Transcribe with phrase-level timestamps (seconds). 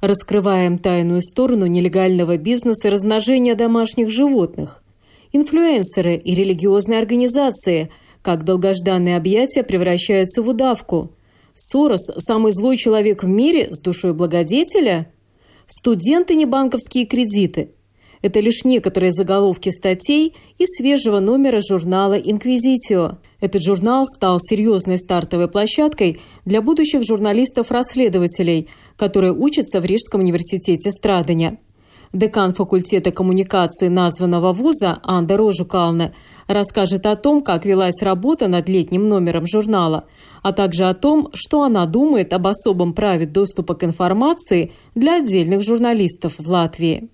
[0.00, 4.82] Раскрываем тайную сторону нелегального бизнеса размножения домашних животных.
[5.32, 7.90] Инфлюенсеры и религиозные организации,
[8.22, 11.12] как долгожданные объятия превращаются в удавку.
[11.54, 15.10] Сорос– самый злой человек в мире с душой благодетеля?
[15.66, 17.70] Студенты не банковские кредиты.
[18.22, 23.18] Это лишь некоторые заголовки статей из свежего номера журнала «Инквизитио».
[23.40, 31.58] Этот журнал стал серьезной стартовой площадкой для будущих журналистов-расследователей, которые учатся в Рижском университете Страдания.
[32.12, 36.14] Декан факультета коммуникации названного вуза Анда Рожукалне
[36.46, 40.04] расскажет о том, как велась работа над летним номером журнала,
[40.42, 45.62] а также о том, что она думает об особом праве доступа к информации для отдельных
[45.62, 47.10] журналистов в Латвии.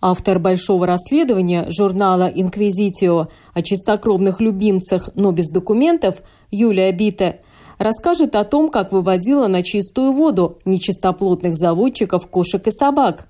[0.00, 7.40] Автор большого расследования журнала «Инквизитио» о чистокровных любимцах, но без документов, Юлия Бите,
[7.78, 13.28] расскажет о том, как выводила на чистую воду нечистоплотных заводчиков кошек и собак,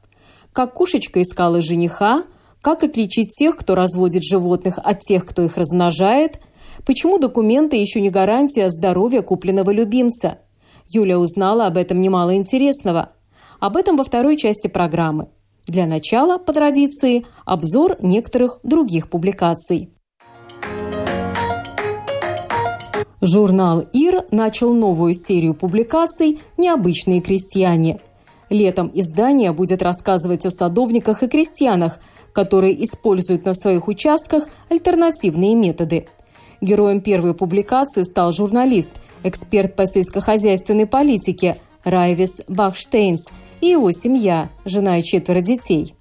[0.52, 2.24] как кошечка искала жениха,
[2.60, 6.40] как отличить тех, кто разводит животных, от тех, кто их размножает,
[6.84, 10.40] почему документы еще не гарантия здоровья купленного любимца.
[10.88, 13.12] Юля узнала об этом немало интересного.
[13.60, 15.28] Об этом во второй части программы–
[15.66, 19.90] для начала, по традиции, обзор некоторых других публикаций.
[23.20, 27.98] Журнал «Ир» начал новую серию публикаций «Необычные крестьяне».
[28.50, 31.98] Летом издание будет рассказывать о садовниках и крестьянах,
[32.32, 36.06] которые используют на своих участках альтернативные методы.
[36.60, 38.92] Героем первой публикации стал журналист,
[39.24, 43.30] эксперт по сельскохозяйственной политике Райвис Бахштейнс–
[43.60, 45.94] и его семья, жена и четверо детей.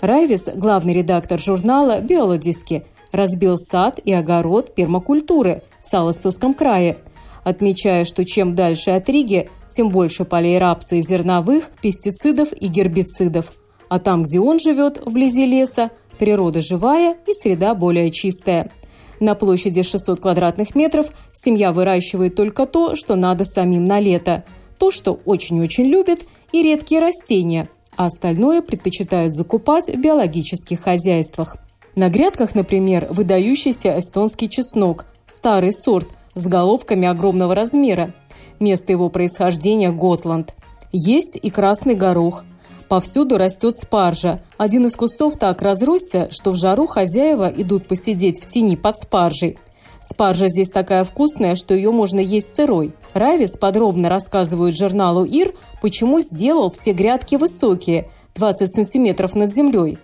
[0.00, 6.98] Райвис, главный редактор журнала «Биологиски», разбил сад и огород пермакультуры в Саласпилском крае,
[7.44, 13.52] отмечая, что чем дальше от Риги, тем больше полей рапса и зерновых, пестицидов и гербицидов.
[13.88, 18.70] А там, где он живет, вблизи леса, природа живая и среда более чистая.
[19.20, 24.44] На площади 600 квадратных метров семья выращивает только то, что надо самим на лето–
[24.78, 26.20] то, что очень-очень любят,
[26.52, 31.56] и редкие растения, а остальное предпочитают закупать в биологических хозяйствах.
[31.94, 38.12] На грядках, например, выдающийся эстонский чеснок, старый сорт с головками огромного размера.
[38.60, 40.54] Место его происхождения– Готланд.
[40.92, 42.44] Есть и красный горох.
[42.88, 44.40] Повсюду растет спаржа.
[44.58, 49.58] Один из кустов так разросся, что в жару хозяева идут посидеть в тени под спаржей.
[50.08, 52.92] Спаржа здесь такая вкусная, что ее можно есть сырой.
[53.12, 55.52] Равис подробно рассказывает журналу «Ир»,
[55.82, 59.98] почему сделал все грядки высокие, 20 сантиметров над землей.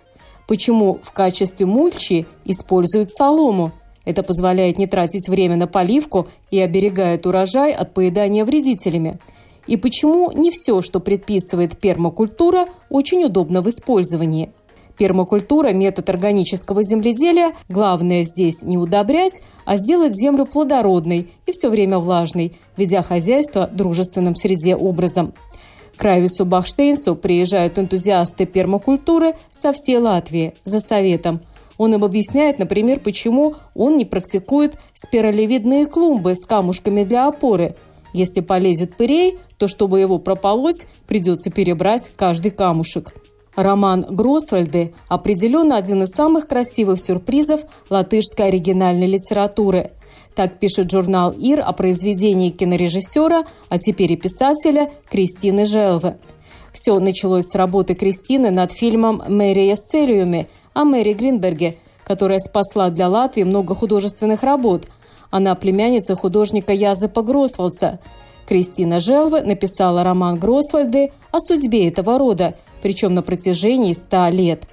[0.49, 3.71] Почему в качестве мульчи используют солому.
[4.05, 9.21] Это позволяет не тратить время на поливку и оберегает урожай от поедания вредителями.
[9.69, 14.51] И почему не все, что предписывает пермакультура, очень удобно в использовании–
[15.03, 17.57] Пермакультура– метод органического земледелия.
[17.69, 24.37] Главное здесь не удобрять, а сделать землю плодородной и все время влажной, ведя хозяйство дружественным
[24.37, 25.35] среде образом.
[25.97, 31.41] К Райвису Бахштейнсу приезжают энтузиасты пермакультуры со всей Латвии за советом.
[31.79, 37.75] Он им объясняет, например, почему он не практикует спиралевидные клумбы с камушками для опоры.
[38.12, 43.12] Если полезет пырей, то чтобы его прополоть, придется перебрать каждый камушек.
[43.55, 49.91] Роман Гросвальды определенно один из самых красивых сюрпризов латышской оригинальной литературы.
[50.35, 56.17] Так пишет журнал «Ир» о произведении кинорежиссера, а теперь и писателя Кристины Желвы.
[56.73, 63.11] Все началось с работы Кристины над фильмом «Мэри Эсцелиуме» о Мэри Гринберге, которая спасла для
[63.11, 64.87] Латвии много художественных работ.
[65.31, 67.99] Она племянница художника Язепа Гросвальца.
[68.49, 74.64] Кристина Желвы написала роман Гросвальды о судьбе этого рода– причем на протяжении 100 лет.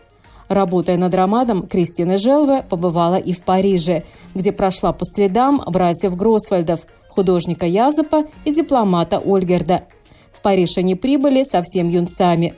[0.49, 4.03] Работая над романом, Кристина Желве побывала и в Париже,
[4.33, 9.83] где прошла по следам братьев Гросвальдов, художника Язопа и дипломата Ольгерда.
[10.33, 12.55] В Париж они прибыли совсем юнцами.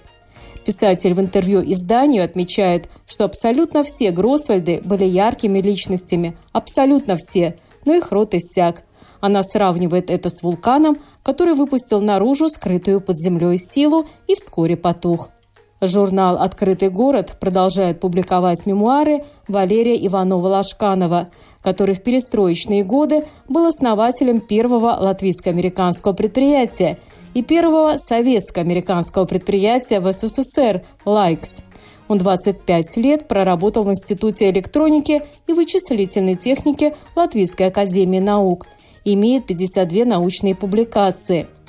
[0.66, 7.96] Писатель в интервью изданию отмечает, что абсолютно все Гросвальды были яркими личностями, абсолютно все, но
[7.96, 8.84] их рот иссяк.
[9.20, 15.30] Она сравнивает это с вулканом, который выпустил наружу скрытую под землей силу и вскоре потух.
[15.84, 21.30] Журнал «Открытый город» продолжает публиковать мемуары Валерия Иванова-Лашканова,
[21.64, 27.00] который в перестроечные годы был основателем первого латвийско-американского предприятия
[27.34, 31.64] и первого советско-американского предприятия в СССР «Лайкс».
[32.08, 38.68] Он 25 лет проработал в Институте электроники и вычислительной техники Латвийской академии наук.
[39.04, 41.48] Имеет 52 научные публикации–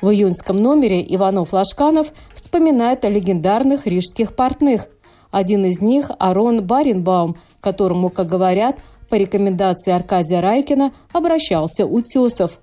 [0.00, 4.88] в июньском номере Иванов-Лашканов вспоминает о легендарных рижских портных.
[5.30, 12.60] Один из них– Арон Баренбаум, которому, как говорят, по рекомендации Аркадия Райкина обращался Утесов.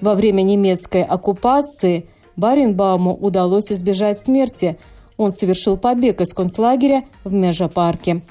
[0.00, 2.06] Во время немецкой оккупации
[2.36, 4.78] Баренбауму удалось избежать смерти.
[5.16, 8.22] Он совершил побег из концлагеря в Межапарке.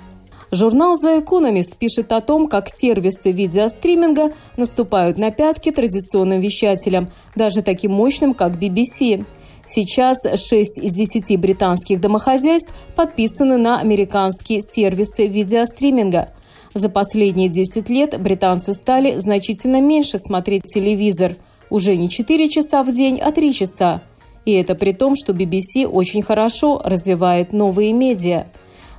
[0.52, 7.62] Журнал The Economist пишет о том, как сервисы видеостриминга наступают на пятки традиционным вещателям, даже
[7.62, 9.26] таким мощным, как BBC.
[9.68, 16.34] Сейчас 6 из 10 британских домохозяйств подписаны на американские сервисы видеостриминга.
[16.74, 21.36] За последние 10 лет британцы стали значительно меньше смотреть телевизор.
[21.70, 24.02] Уже не 4 часа в день, а 3 часа.
[24.46, 28.48] И это при том, что BBC очень хорошо развивает новые медиа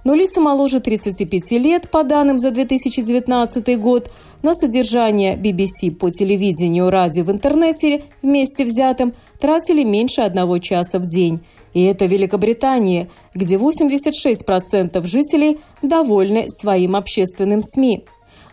[0.04, 4.10] но лица моложе 35 лет, по данным за 2019 год,
[4.42, 11.06] на содержание BBC по телевидению, радио в интернете вместе взятым тратили меньше одного часа в
[11.06, 11.40] день.
[11.74, 18.04] И это Великобритания, где 86% жителей довольны своим общественным СМИ.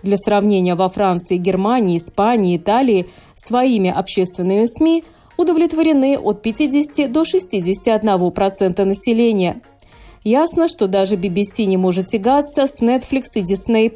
[0.04, 5.04] Для сравнения, во Франции, Германии, Испании, Италии своими общественными СМИ
[5.38, 9.62] удовлетворены от 50 до 61% населения–
[10.30, 13.90] Ясно, что даже BBC не может тягаться с Netflix и Disney+,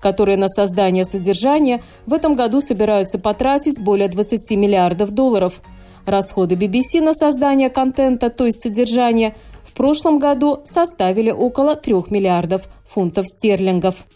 [0.00, 5.60] которые на создание содержания в этом году собираются потратить более 20 миллиардов долларов.
[6.06, 12.66] Расходы BBC на создание контента, то есть содержания, в прошлом году составили около 3 миллиардов
[12.88, 14.06] фунтов стерлингов.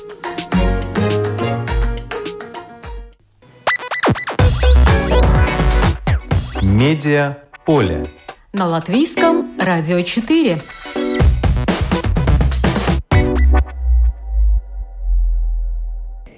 [6.63, 7.37] Медиа
[7.67, 8.07] поле.
[8.55, 10.59] На латвийском радио 4.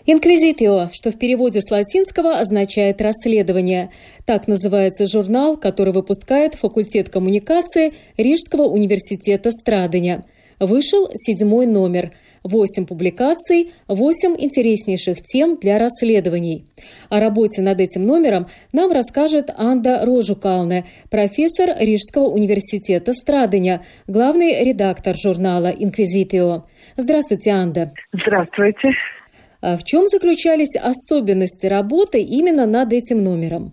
[0.06, 3.90] Инквизитио, что в переводе с латинского означает «расследование».
[4.24, 10.24] Так называется журнал, который выпускает факультет коммуникации Рижского университета Страдания.
[10.60, 12.12] Вышел седьмой номер–
[12.46, 16.66] Восемь публикаций, восемь интереснейших тем для расследований.
[17.08, 25.16] О работе над этим номером нам расскажет Анда Рожукалне, профессор Рижского университета Страдыня, главный редактор
[25.16, 26.66] журнала «Инквизитио».
[26.96, 27.90] Здравствуйте, Анда.
[28.12, 28.90] Здравствуйте.
[29.66, 33.72] А в чем заключались особенности работы именно над этим номером?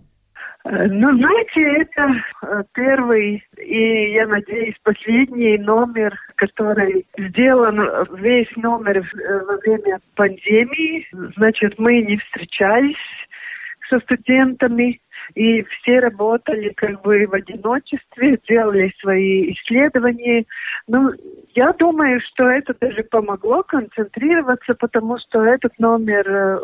[0.64, 2.02] Э, ну, знаете, это
[2.42, 7.78] э, первый и, я надеюсь, последний номер, который сделан,
[8.18, 11.06] весь номер э, во время пандемии.
[11.36, 12.96] Значит, мы не встречались
[13.88, 14.98] со студентами,
[15.34, 20.44] и все работали как бы в одиночестве, делали свои исследования.
[20.86, 21.10] Ну,
[21.54, 26.58] я думаю, что это даже помогло концентрироваться, потому что этот номер э,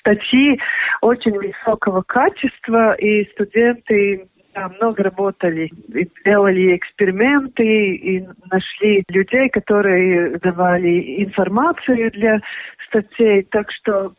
[0.00, 0.60] статьи
[1.00, 10.38] очень высокого качества, и студенты да, много работали, и делали эксперименты, и нашли людей, которые
[10.38, 12.40] давали информацию для
[12.88, 13.46] статей.
[13.50, 14.12] Так что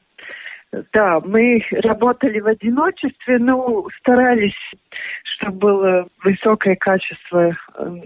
[0.93, 4.55] да, мы работали в одиночестве, но старались,
[5.35, 7.55] чтобы было высокое качество э,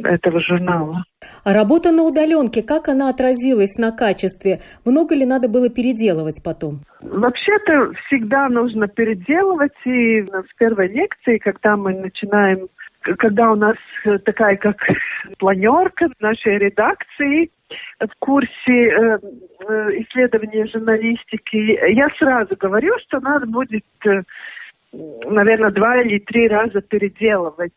[0.03, 1.03] этого журнала.
[1.43, 4.61] А работа на удаленке, как она отразилась на качестве?
[4.83, 6.81] Много ли надо было переделывать потом?
[7.01, 9.73] Вообще-то всегда нужно переделывать.
[9.85, 12.67] И в первой лекции, когда мы начинаем
[13.17, 13.75] когда у нас
[14.25, 14.77] такая как
[15.37, 17.51] планерка нашей редакции,
[17.99, 19.19] в курсе э,
[19.67, 24.21] э, исследования журналистики, я сразу говорю, что надо будет, э,
[24.91, 27.73] наверное, два или три раза переделывать.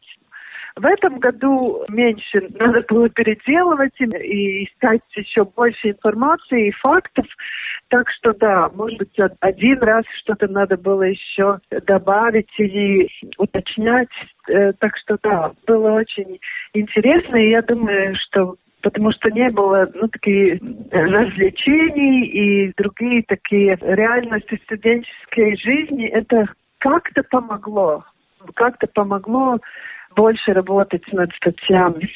[0.79, 7.27] В этом году меньше надо было переделывать и искать еще больше информации и фактов.
[7.89, 13.09] Так что да, может быть, один раз что-то надо было еще добавить или
[13.39, 14.09] уточнять.
[14.47, 16.39] Так что да, было очень
[16.75, 20.61] интересно, и я думаю, что потому что не было ну, такие
[20.93, 26.07] развлечений и другие такие реальности студенческой жизни.
[26.07, 26.47] Это
[26.79, 28.05] как-то помогло,
[28.55, 29.59] как-то помогло
[30.17, 32.09] больше работать над статьями.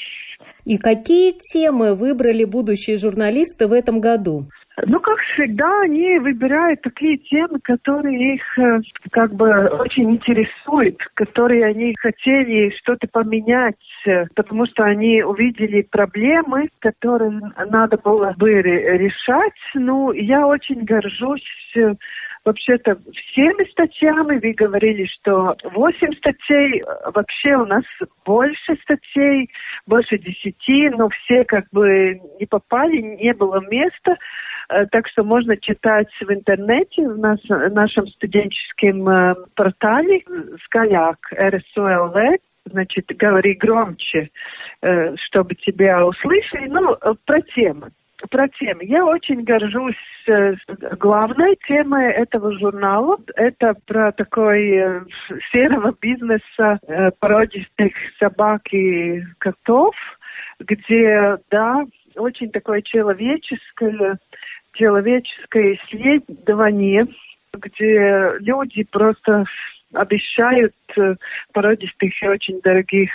[0.64, 4.46] И какие темы выбрали будущие журналисты в этом году?
[4.86, 11.66] Ну, как всегда, они выбирают такие темы, которые их э, как бы очень интересуют, которые
[11.66, 19.52] они хотели что-то поменять, э, потому что они увидели проблемы, которые надо было бы решать.
[19.74, 21.42] Ну, я очень горжусь
[21.76, 21.94] э,
[22.44, 24.38] вообще-то всеми статьями.
[24.38, 26.82] Вы говорили, что 8 статей,
[27.14, 27.84] вообще у нас
[28.24, 29.50] больше статей,
[29.86, 34.16] больше 10, но все как бы не попали, не было места.
[34.68, 40.22] Э, так что можно читать в интернете, в нас, нашем студенческом э, портале
[40.64, 44.30] «Скаляк» РСУЛВ, значит, говори громче,
[44.82, 46.68] э, чтобы тебя услышали.
[46.68, 46.96] Ну,
[47.26, 47.90] про темы
[48.30, 48.84] про темы.
[48.84, 49.94] Я очень горжусь
[50.26, 50.54] э,
[50.98, 53.18] главной темой этого журнала.
[53.34, 55.00] Это про такой э,
[55.50, 59.94] серого бизнеса э, породистых собак и котов,
[60.60, 61.84] где, да,
[62.16, 64.18] очень такое человеческое,
[64.72, 67.06] человеческое исследование,
[67.54, 69.44] где люди просто
[69.92, 71.14] обещают э,
[71.52, 73.10] породистых и очень дорогих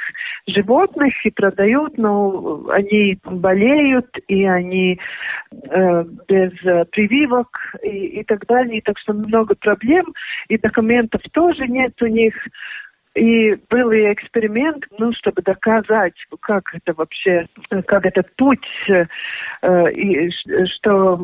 [0.48, 5.00] животных и продают, но они болеют и они
[5.52, 7.48] э, без э, прививок
[7.84, 8.82] и, и так далее.
[8.84, 10.14] Так что много проблем
[10.48, 12.34] и документов тоже нет у них.
[13.18, 17.48] И был и эксперимент, ну, чтобы доказать, как это вообще,
[17.88, 20.30] как этот путь, э, и
[20.78, 21.18] что,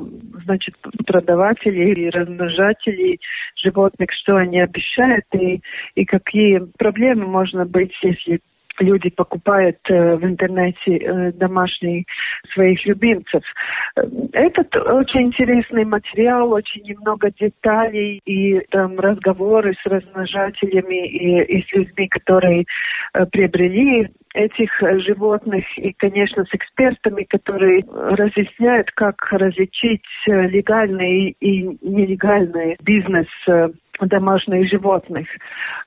[0.44, 0.74] значит,
[1.06, 3.20] продаватели и размножатели
[3.64, 5.62] животных, что они обещают, и,
[5.94, 8.40] и какие проблемы можно быть, если
[8.80, 12.06] люди покупают э, в интернете э, домашние
[12.54, 13.44] своих любимцев.
[14.34, 21.72] Этот очень интересный материал, очень много деталей и там разговоры с размножателями и, и с
[21.74, 22.66] людьми, которые
[23.14, 24.72] э, приобрели этих
[25.06, 33.28] животных и, конечно, с экспертами, которые разъясняют, как различить легальный и нелегальный бизнес
[34.00, 35.28] домашних животных.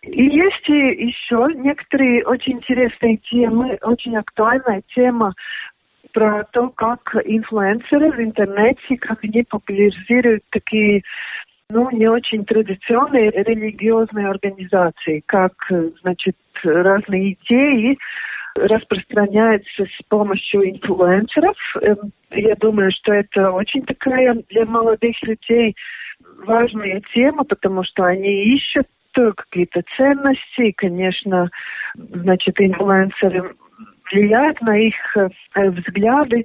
[0.02, 5.34] И есть еще некоторые очень интересные темы, очень актуальная тема
[6.12, 11.02] про то, как инфлюенсеры в интернете, как они популяризируют такие
[11.68, 15.52] ну, не очень традиционные религиозные организации, как,
[16.00, 17.98] значит, разные идеи
[18.56, 21.56] распространяются с помощью инфлюенсеров.
[21.82, 25.74] Эм, я думаю, что это очень такая для молодых людей
[26.44, 31.48] важная тема, потому что они ищут какие-то ценности, и, конечно,
[31.94, 33.54] значит, инфлюенсеры
[34.12, 35.28] влияют на их э,
[35.70, 36.44] взгляды.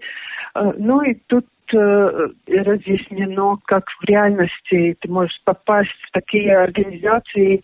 [0.56, 7.62] Э, ну и тут э, разъяснено, как в реальности ты можешь попасть в такие организации,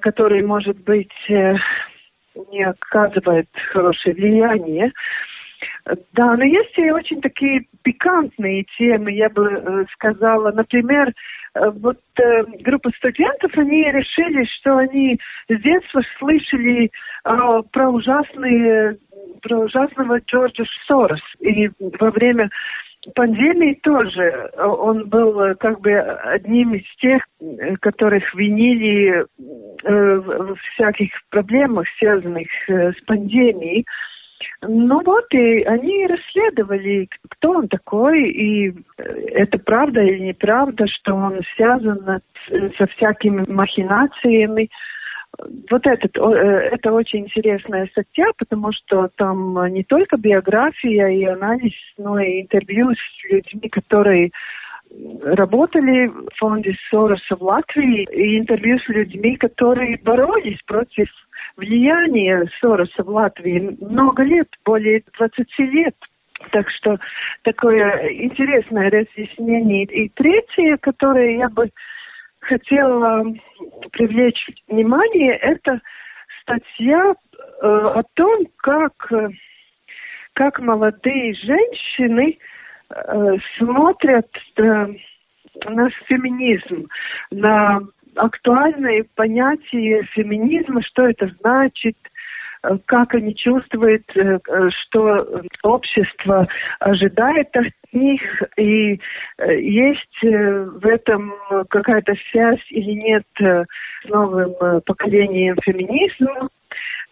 [0.00, 1.12] которые, может быть,
[2.50, 4.92] не оказывают хорошее влияние.
[6.12, 10.50] Да, но есть и очень такие пикантные темы, я бы э, сказала.
[10.50, 16.90] Например, э, вот э, группа студентов, они решили, что они с детства слышали
[17.24, 18.98] э, про ужасные
[19.42, 21.20] про ужасного Джорджа Сорос.
[21.40, 22.50] И во время
[23.14, 27.22] пандемии тоже он был как бы одним из тех,
[27.80, 29.24] которых винили
[29.82, 33.86] в всяких проблемах, связанных с пандемией.
[34.62, 41.14] Ну вот, и они расследовали, кто он такой, и э, это правда или неправда, что
[41.14, 42.20] он связан
[42.78, 44.70] со всякими махинациями.
[45.70, 51.74] Вот этот, э, это очень интересная статья, потому что там не только биография и анализ,
[51.98, 54.30] но и интервью с людьми, которые
[55.24, 61.08] работали в фонде Сороса в Латвии, и интервью с людьми, которые боролись против
[61.56, 65.94] влияние Сороса в Латвии много лет, более 20 лет.
[66.52, 66.98] Так что
[67.42, 69.84] такое интересное разъяснение.
[69.84, 71.70] И третье, которое я бы
[72.46, 73.24] хотела
[73.92, 75.80] привлечь внимание, это
[76.42, 78.92] статья э, о том, как,
[80.34, 82.38] как молодые женщины
[82.90, 84.86] э, смотрят э,
[85.66, 86.88] на феминизм,
[87.30, 87.80] на
[88.14, 91.96] актуальное понятие феминизма, что это значит,
[92.62, 94.38] э, как они чувствуют, э,
[94.82, 96.46] что общество
[96.80, 98.20] ожидает от них,
[98.56, 99.00] и
[99.38, 101.34] э, есть в этом
[101.68, 106.48] какая-то связь или нет с новым поколением феминизма.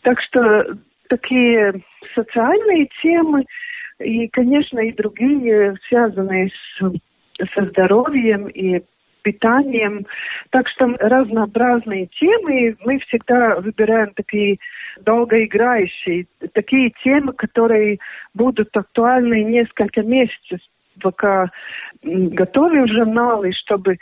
[0.02, 0.76] Так что
[1.08, 1.82] такие
[2.14, 3.44] социальные темы
[3.98, 6.82] и, конечно, и другие, связанные с
[7.54, 8.82] со здоровьем и
[9.22, 10.06] питанием.
[10.50, 12.76] Так что разнообразные темы.
[12.84, 14.58] Мы всегда выбираем такие
[15.00, 17.98] долгоиграющие, такие темы, которые
[18.34, 20.60] будут актуальны несколько месяцев
[21.00, 21.50] пока
[22.02, 23.96] готовим журналы, чтобы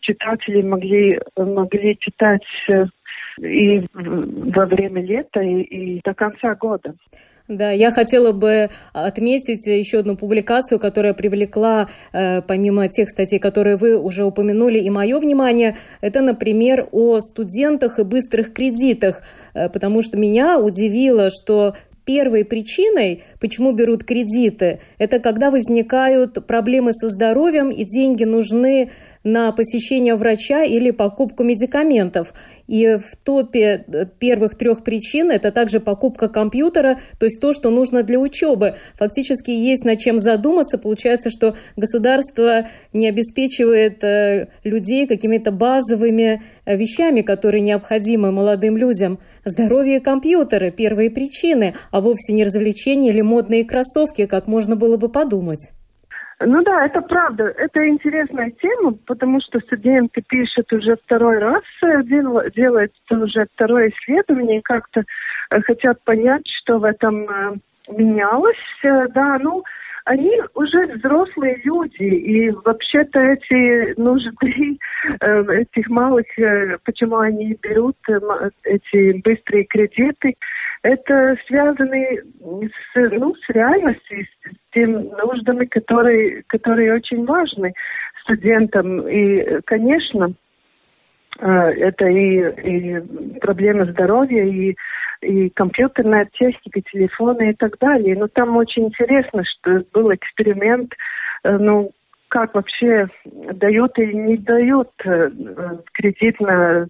[0.00, 2.86] читатели могли, могли читать э,
[3.40, 6.94] и во время лета, и, и до конца года.
[7.48, 13.76] Да, я хотела бы отметить еще одну публикацию, которая привлекла, э, помимо тех статей, которые
[13.76, 15.78] вы уже упомянули, и мое внимание.
[16.02, 19.22] Это, например, о студентах и быстрых кредитах,
[19.54, 21.74] э, потому что меня удивило, что
[22.08, 28.92] первой причиной, почему берут кредиты, это когда возникают проблемы со здоровьем и деньги нужны
[29.24, 32.32] на посещение врача или покупку медикаментов.
[32.68, 37.70] И в топе э, первых трех причин это также покупка компьютера, то есть то, что
[37.70, 38.76] нужно для учебы.
[38.94, 40.76] Фактически есть над чем задуматься.
[40.76, 49.18] Получается, что государство не обеспечивает э, людей какими-то базовыми э, вещами, которые необходимы молодым людям.
[49.46, 54.98] Здоровье и компьютеры– первые причины, а вовсе не развлечения или модные кроссовки, как можно было
[54.98, 55.72] бы подумать.
[56.40, 57.44] Ну да, это правда.
[57.56, 64.62] Это интересная тема, потому что студенты пишут уже второй раз, э, делают уже второе исследование,
[64.62, 65.02] как-то
[65.50, 67.54] э, хотят понять, что в этом э,
[67.88, 68.56] менялось.
[68.82, 69.64] Да, ну,
[70.04, 74.78] они уже взрослые люди, и вообще-то эти нужды
[75.20, 76.26] этих малых,
[76.84, 77.96] почему они берут
[78.64, 80.34] эти быстрые кредиты,
[80.82, 87.72] это связано с, ну, с реальностью, с теми нуждами, которые, которые очень важны
[88.22, 89.08] студентам.
[89.08, 90.32] И, конечно,
[91.40, 94.76] э, это и, и проблема здоровья, и,
[95.22, 98.16] и компьютерная техника, телефоны и так далее.
[98.16, 100.92] Но там очень интересно, что был эксперимент,
[101.44, 101.90] э, ну,
[102.28, 105.30] как вообще дают или не дают э,
[105.94, 106.86] кредит на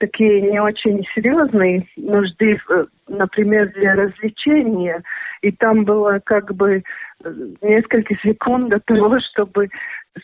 [0.00, 5.02] такие не очень серьезные нужды, э, например, для развлечения.
[5.42, 9.68] И там было как бы э, несколько секунд до того, чтобы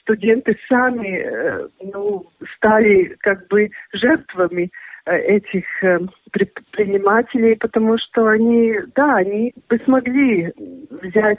[0.01, 4.71] студенты сами э, ну, стали как бы жертвами
[5.09, 5.65] этих
[6.33, 10.53] предпринимателей, потому что они, да, они бы смогли
[10.91, 11.39] взять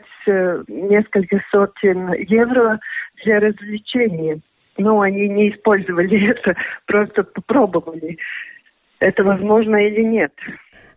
[0.69, 2.79] несколько сотен евро
[3.25, 4.39] для развлечения
[4.77, 8.17] но они не использовали это, просто попробовали,
[8.99, 10.31] это возможно или нет.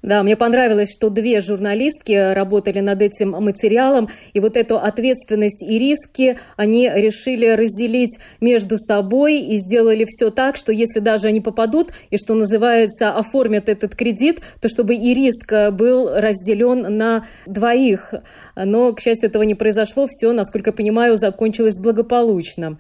[0.02, 5.78] Да, мне понравилось, что две журналистки работали над этим материалом, и вот эту ответственность и
[5.78, 11.88] риски они решили разделить между собой и сделали все так, что если даже они попадут
[12.08, 18.14] и, что называется, оформят этот кредит, то чтобы и риск был разделен на двоих.
[18.56, 22.78] Но, к счастью, этого не произошло, все, насколько понимаю, закончилось благополучно.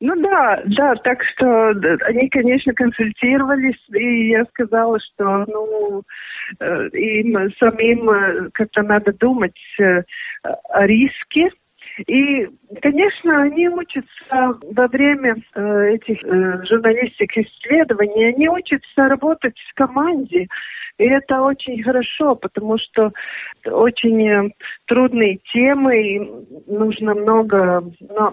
[0.00, 1.70] Ну да, да, так что
[2.06, 6.02] они, конечно, консультировались, и я сказала, что ну
[6.60, 10.02] э, им самим э, как-то надо думать э,
[10.42, 11.50] о риске.
[12.08, 12.48] И,
[12.82, 20.48] конечно, они учатся во время э, этих э, журналистских исследований, они учатся работать в команде.
[20.98, 23.12] И это очень хорошо, потому что
[23.66, 24.50] очень э,
[24.86, 26.20] трудные темы, и
[26.68, 27.82] нужно много,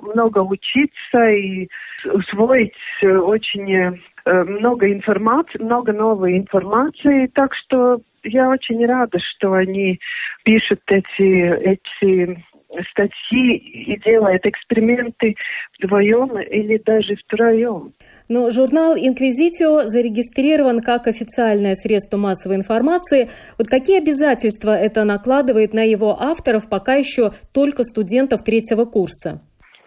[0.02, 1.68] много учиться и
[2.06, 7.32] усвоить э, очень э, много информации, много новой информации.
[7.34, 10.00] Так что я очень рада, что они
[10.44, 12.44] пишут эти, эти
[12.92, 15.36] статьи и делают эксперименты
[15.78, 17.94] вдвоем или даже втроем.
[18.30, 23.30] Но журнал «Инквизитио» зарегистрирован как официальное средство массовой информации.
[23.58, 29.42] Вот какие обязательства это накладывает на его авторов, пока еще только студентов третьего курса?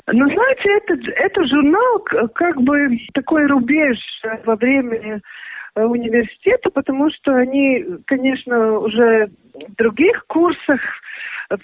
[0.06, 2.00] Ну, знаете, это, это журнал
[2.34, 3.96] как бы такой рубеж
[4.44, 5.22] во время
[5.74, 10.80] э, университета, потому что они, конечно, уже в других курсах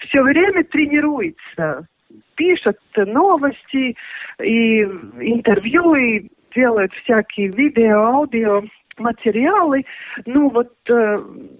[0.01, 1.87] все время тренируются,
[2.35, 3.95] пишут новости
[4.41, 8.63] и интервью, и делают всякие видео, аудио
[8.97, 9.83] материалы.
[10.25, 11.19] Ну вот, э,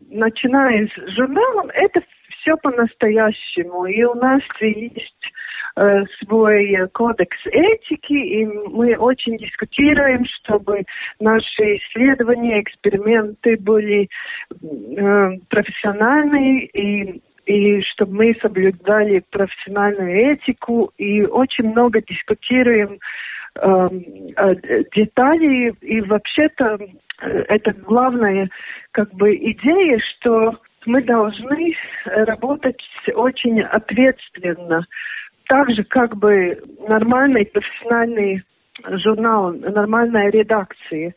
[0.09, 2.01] начиная с журналом, это
[2.41, 3.85] все по-настоящему.
[3.85, 5.31] И у нас есть
[5.75, 10.83] э, свой кодекс этики, и мы очень дискутируем, чтобы
[11.19, 14.09] наши исследования, эксперименты были
[14.51, 22.99] э, профессиональные и и чтобы мы соблюдали профессиональную этику и очень много дискутируем
[23.55, 23.89] э,
[24.95, 26.77] деталей и вообще-то
[27.21, 28.49] э, это главная
[28.91, 31.75] как бы идея, что мы должны
[32.05, 32.81] работать
[33.13, 34.85] очень ответственно,
[35.47, 38.43] так же как бы нормальный профессиональный
[39.03, 41.13] журнал, нормальная редакция.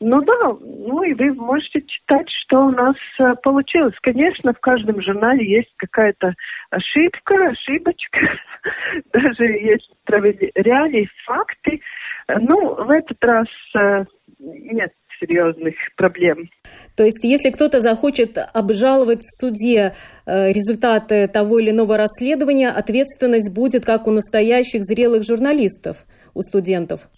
[0.00, 3.94] Ну да, ну и вы можете читать, что у нас э, получилось.
[4.00, 6.34] Конечно, в каждом журнале есть какая-то
[6.70, 8.18] ошибка, ошибочка,
[9.12, 11.80] даже есть проверяли факты.
[12.28, 14.04] Ну, в этот раз э,
[14.38, 16.48] нет серьезных проблем.
[16.96, 19.94] То есть, если кто-то захочет обжаловать в суде
[20.26, 27.08] э, результаты того или иного расследования, ответственность будет как у настоящих зрелых журналистов, у студентов?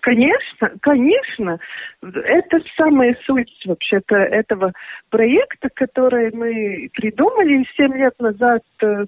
[0.00, 1.58] Конечно, конечно.
[2.02, 4.72] Это самая суть вообще-то этого
[5.10, 9.04] проекта, который мы придумали 7 лет назад э,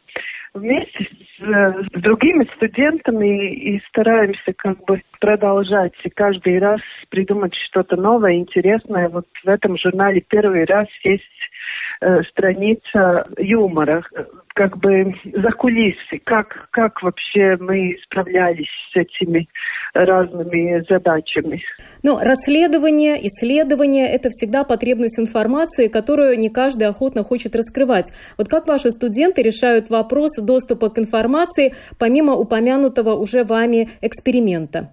[0.55, 7.97] вместе с, с другими студентами и стараемся как бы продолжать и каждый раз придумать что-то
[7.97, 9.09] новое, интересное.
[9.09, 11.25] Вот в этом журнале первый раз есть
[12.01, 14.03] э, страница юмора,
[14.55, 19.49] как бы за кулисы, как, как вообще мы справлялись с этими
[19.95, 21.63] разными задачами.
[22.03, 28.13] Ну, расследование, исследование– это всегда потребность информации, которую не каждый охотно хочет раскрывать.
[28.39, 34.91] Вот как ваши студенты решают вопрос доступа к информации, помимо упомянутого уже вами эксперимента?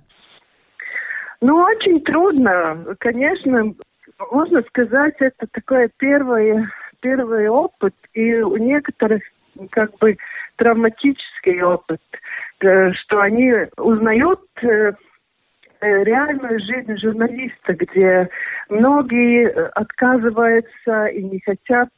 [1.41, 2.95] Ну, очень трудно.
[2.99, 3.73] Конечно,
[4.31, 6.65] можно сказать, это такой первый,
[7.01, 9.21] первый опыт, и у некоторых
[9.71, 10.17] как бы
[10.57, 12.01] травматический опыт,
[12.61, 14.93] э, что они узнают э,
[15.81, 18.29] э, реальную жизнь журналиста, где
[18.69, 21.89] многие отказываются и не хотят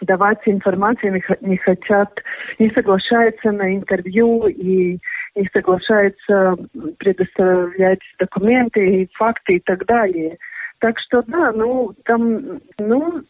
[0.00, 2.20] давать информацию, не хотят,
[2.58, 4.98] не соглашаются на интервью и
[5.36, 6.56] не соглашаются
[6.98, 10.38] предоставлять документы, факты и так далее.
[10.82, 13.22] Так что да, ну там, ну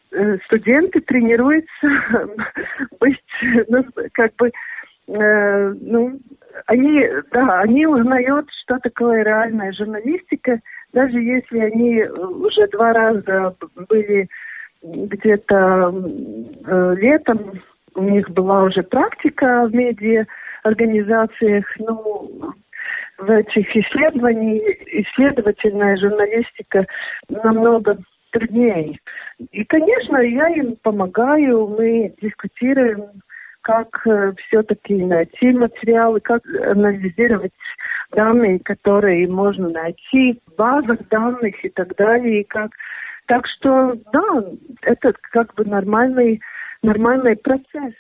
[0.47, 1.69] студенты тренируются
[2.99, 3.21] быть,
[3.69, 3.85] ну
[4.15, 4.51] как бы,
[5.09, 6.19] э, ну
[6.65, 10.61] они, да, они узнают, что такое реальная журналистика,
[10.95, 13.55] даже если они уже два раза
[13.87, 14.29] были
[14.83, 15.93] где-то
[16.65, 17.61] э, летом,
[17.95, 20.25] у них была уже практика в медиа
[20.63, 22.55] организациях, ну,
[23.19, 26.87] в этих исследованиях, исследовательная журналистика
[27.29, 27.99] намного
[28.31, 28.99] труднее.
[29.51, 33.05] И, конечно, я им помогаю, мы дискутируем,
[33.61, 37.53] как э, все-таки найти материалы, как анализировать
[38.11, 42.73] данные, которые можно найти в базах данных и так далее, и как
[43.27, 44.45] так что, да,
[44.83, 46.41] это как бы нормальный,
[46.83, 47.95] нормальный процесс.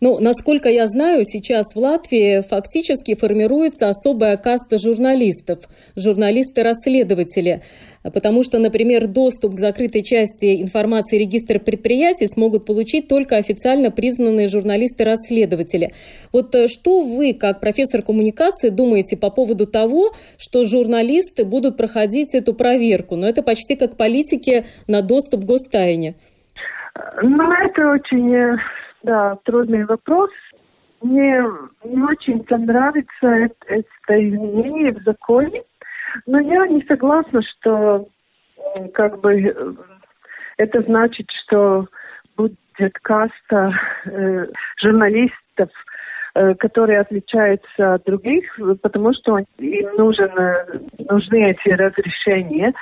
[0.00, 5.60] Ну, насколько я знаю, сейчас в Латвии фактически формируется особая каста журналистов,
[5.94, 7.62] журналисты-расследователи,
[8.02, 14.48] потому что, например, доступ к закрытой части информации регистра предприятий смогут получить только официально признанные
[14.48, 15.92] журналисты-расследователи.
[16.32, 22.34] Вот э, что вы, как профессор коммуникации, думаете по поводу того, что журналисты будут проходить
[22.34, 23.14] эту проверку?
[23.14, 26.16] Но это почти как политики на доступ к гостайне.
[27.22, 28.56] Ну, это очень э,
[29.02, 30.30] да, трудный вопрос.
[31.02, 31.42] Мне
[31.84, 35.62] не очень нравится это, это изменение в законе,
[36.26, 38.06] но я не согласна, что
[38.94, 39.76] как бы
[40.58, 41.86] это значит, что
[42.36, 42.56] будет
[43.02, 43.72] каста
[44.04, 44.46] э,
[44.80, 45.70] журналистов,
[46.34, 48.44] э, которые отличаются от других,
[48.80, 50.78] потому что им нужен, э,
[51.10, 52.72] нужны эти разрешения.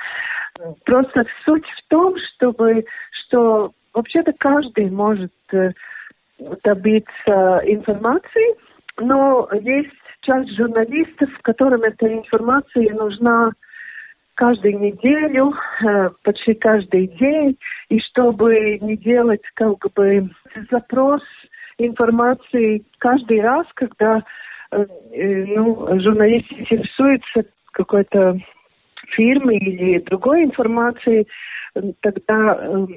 [0.85, 5.71] Просто суть в том, чтобы, что вообще-то каждый может э,
[6.63, 8.55] добиться информации,
[8.99, 9.89] но есть
[10.21, 13.51] часть журналистов, которым эта информация нужна
[14.35, 17.57] каждую неделю, э, почти каждый день,
[17.89, 20.29] и чтобы не делать как бы
[20.71, 21.21] запрос
[21.77, 24.23] информации каждый раз, когда
[24.71, 28.37] э, э, ну, журналист интересуется какой-то
[29.15, 31.27] фирмой или другой информацией,
[32.01, 32.87] тогда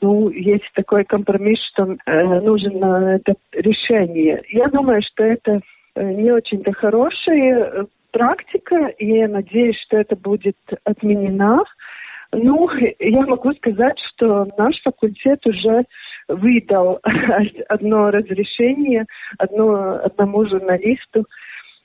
[0.00, 4.42] ну, есть такой компромисс, что э, нужно это решение.
[4.48, 5.60] Я думаю, что это
[5.94, 11.64] э, не очень-то хорошая э, практика, и я надеюсь, что это будет отменена.
[12.32, 15.84] Ну, я могу сказать, что наш факультет уже
[16.28, 17.00] выдал
[17.68, 19.06] одно разрешение
[19.38, 21.24] одно, одному журналисту,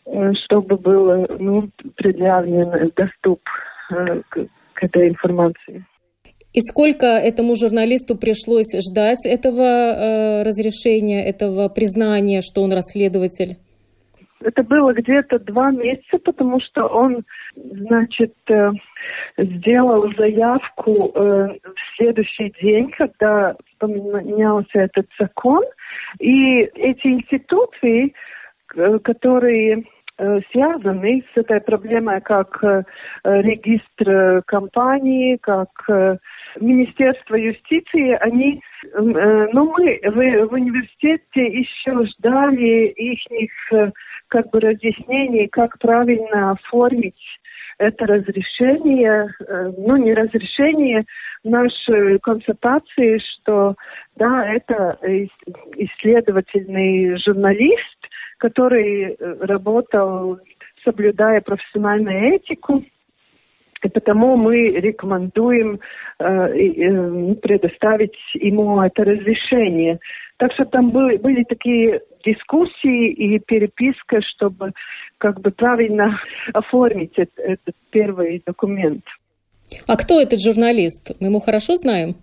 [0.06, 3.41] э, чтобы был ну, предъявлен доступ
[3.89, 5.86] к, к этой информации.
[6.56, 13.58] И сколько этому журналисту пришлось ждать этого э, разрешения, этого признания, что он расследователь?
[14.39, 18.72] Это было где-то два месяца, потому что он, значит, э,
[19.38, 25.63] сделал заявку э, в следующий день, когда поменялся этот закон.
[26.20, 28.13] И эти институции,
[28.78, 29.84] э, которые
[30.51, 32.63] связаны с этой проблемой, как
[33.23, 35.69] регистр компании, как
[36.60, 38.62] Министерство юстиции, они,
[38.93, 43.60] ну мы в, в университете еще ждали их
[44.30, 47.21] как бы разъяснений, как правильно оформить
[47.78, 51.04] это разрешение, э, ну не разрешение,
[51.43, 53.75] нашей констатации, что
[54.15, 54.97] да, это
[55.75, 60.39] исследовательный журналист, который э, работал,
[60.84, 62.84] соблюдая профессиональную этику,
[63.84, 65.80] и потому мы рекомендуем
[66.19, 70.00] э, э, предоставить ему это разрешение.
[70.38, 74.71] Так что там были, были такие дискуссии и переписка, чтобы
[75.17, 76.19] как бы правильно
[76.54, 79.04] оформить этот, этот первый документ.
[79.88, 81.12] А кто этот журналист?
[81.19, 82.15] Мы его хорошо знаем?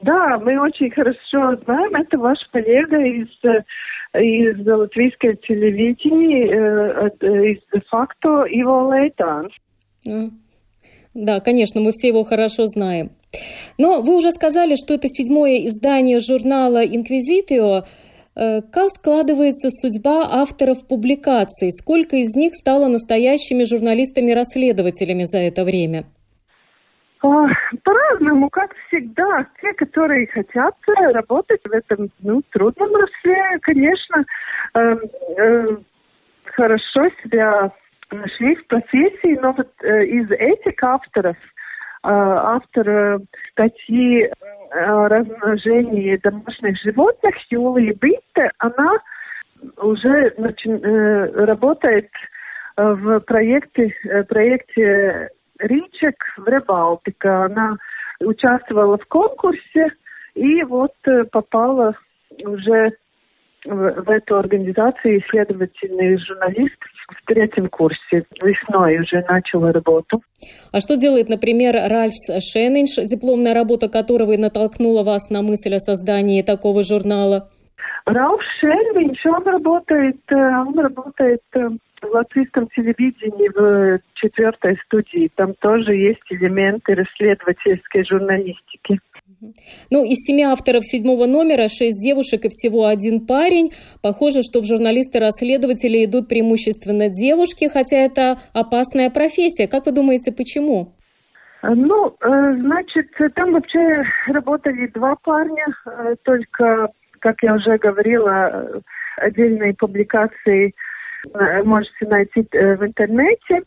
[0.00, 1.94] Да, мы очень хорошо знаем.
[1.94, 3.28] Это ваш коллега из,
[4.14, 9.52] из латвийского телевидения, э, из де-факто Иво Лейтанс.
[11.12, 13.10] Да, конечно, мы все его хорошо знаем.
[13.78, 17.84] Но вы уже сказали, что это седьмое издание журнала «Инквизитио».
[18.36, 21.72] Э, как складывается судьба авторов публикаций?
[21.72, 26.04] Сколько из них стало настоящими журналистами-расследователями за это время?
[27.22, 27.46] А,
[27.84, 29.46] по-разному, как всегда.
[29.60, 30.74] Те, которые хотят
[31.12, 34.24] работать в этом ну, трудном росле, конечно,
[34.74, 34.96] э,
[35.36, 35.76] э,
[36.44, 37.72] хорошо себя
[38.10, 43.20] нашли в профессии, но вот э, из этих авторов, э, автор
[43.52, 44.30] статьи
[44.72, 48.98] о размножении домашних животных Юлии Битте, она
[49.76, 52.08] уже начи- э, работает
[52.76, 55.28] э, в проекте, э, проекте
[55.60, 57.44] Ричек в Рыбалтика.
[57.44, 57.76] Она
[58.20, 59.92] участвовала в конкурсе
[60.34, 61.94] и вот э, попала
[62.44, 62.92] уже
[63.64, 68.24] в, в эту организацию исследовательный журналист в третьем курсе.
[68.42, 70.22] Весной уже начала работу.
[70.72, 75.78] А что делает, например, Ральфс Шеннинш, дипломная работа которого и натолкнула вас на мысль о
[75.78, 77.48] создании такого журнала?
[78.06, 81.68] Ральф Шеннинш, он работает, э, он работает э,
[82.06, 85.30] латвийском телевидении в четвертой студии.
[85.34, 89.00] Там тоже есть элементы расследовательской журналистики.
[89.90, 93.72] Ну, из семи авторов седьмого номера шесть девушек и всего один парень.
[94.02, 99.66] Похоже, что в журналисты-расследователи идут преимущественно девушки, хотя это опасная профессия.
[99.66, 100.92] Как вы думаете, почему?
[101.62, 108.82] Ну, э, значит, там вообще работали два парня, э, только, как я уже говорила,
[109.18, 110.72] отдельные публикации э,
[111.64, 113.62] можете найти в интернете.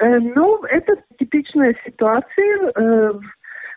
[0.00, 2.72] Ну, это типичная ситуация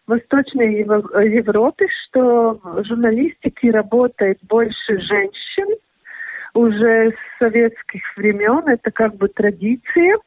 [0.07, 5.77] Восточной Европе, что в журналистике работает больше женщин
[6.53, 8.67] уже с советских времен.
[8.67, 10.17] Это как бы традиция.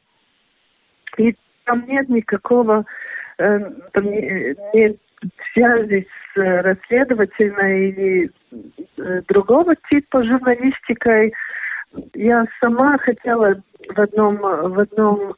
[1.17, 2.85] И там нет никакого
[3.37, 3.59] э,
[3.93, 4.05] там
[4.73, 4.97] нет
[5.53, 8.31] связи с расследовательной или
[8.97, 11.33] э, другого типа журналистикой.
[12.13, 15.35] Я сама хотела в одном, в одном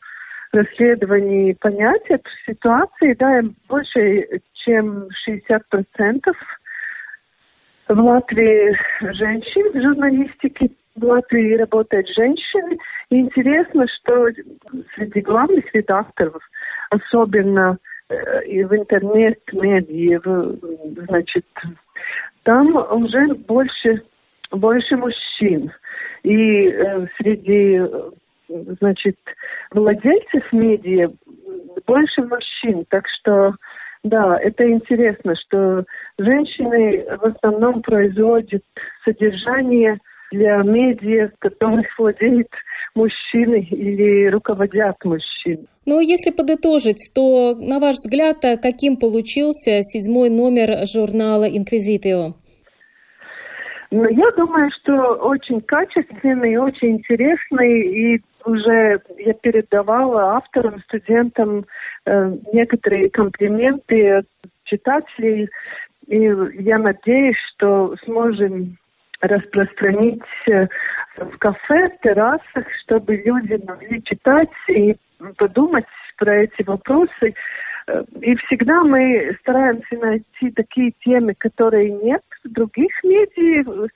[0.52, 6.34] расследовании понять эту ситуацию, да, больше чем 60%
[7.88, 8.78] в Латвии
[9.14, 10.72] женщин в журналистике.
[10.96, 12.78] В Латвии работают женщины.
[13.10, 14.28] И интересно, что
[14.96, 16.42] среди главных редакторов,
[16.90, 17.78] особенно
[18.10, 20.20] э, и в интернет-медиа,
[21.08, 21.46] значит,
[22.44, 24.04] там уже больше,
[24.52, 25.72] больше мужчин.
[26.24, 27.82] И э, среди
[28.80, 29.16] значит,
[29.72, 31.10] владельцев медиа
[31.88, 32.86] больше мужчин.
[32.90, 33.56] Так что,
[34.04, 35.86] да, это интересно, что
[36.18, 38.64] женщины в основном производят
[39.06, 40.00] содержание
[40.32, 42.48] для медиа, которых владеют
[42.96, 45.68] мужчины или руководят мужчин.
[45.86, 52.36] Ну, если подытожить, то, на ваш взгляд, каким получился седьмой номер журнала «Инквизитио»?
[53.92, 61.66] Но я думаю, что очень качественный, очень интересный, и уже я передавала авторам, студентам
[62.06, 64.26] э, некоторые комплименты от
[64.64, 65.50] читателей,
[66.08, 66.18] и
[66.64, 68.78] я надеюсь, что сможем
[69.20, 70.68] распространить э,
[71.18, 74.96] в кафе, террасах, чтобы люди могли читать и
[75.38, 75.86] подумать
[76.18, 77.34] про эти вопросы.
[78.22, 83.88] И всегда мы стараемся найти такие темы, которые нет в других медиа,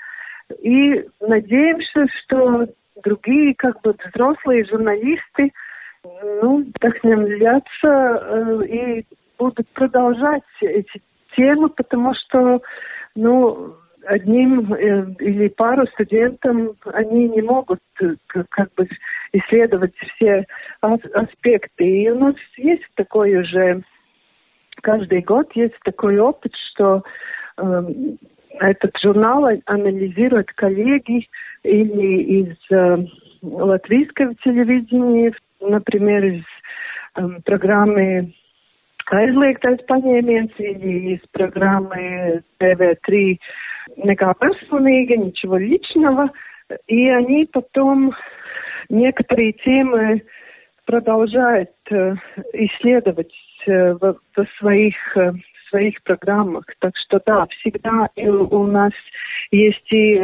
[0.62, 2.68] и надеемся, что
[3.04, 5.52] другие как бы взрослые журналисты
[6.42, 9.06] ну, вдохновятся э, и
[9.38, 11.02] будут продолжать эти
[11.36, 12.62] темы, потому что,
[13.16, 13.76] ну,
[14.08, 18.16] одним э, или пару студентам они не могут э,
[18.50, 18.88] как бы
[19.34, 20.46] исследовать все
[20.82, 21.86] аспекты.
[21.86, 23.82] И у нас есть такой уже,
[24.82, 27.04] каждый год есть такой опыт, что
[27.58, 27.84] э,
[28.60, 31.28] этот журнал анализируют коллеги
[31.64, 33.06] или из э,
[33.42, 36.44] латвийского телевидения, например, из
[37.16, 38.34] э, программы
[39.12, 43.38] aizliegtais paņēmiens или из программы ТВ-3
[43.98, 46.30] «Nekā personīga», ничего личного.
[46.88, 48.14] И они потом
[48.90, 50.24] некоторые темы
[50.86, 52.16] продолжают э,
[52.54, 53.34] исследовать
[53.68, 55.34] э, в, в своих э,
[55.70, 56.66] своих программах.
[56.80, 58.94] Так что да, всегда у нас
[59.52, 60.22] есть и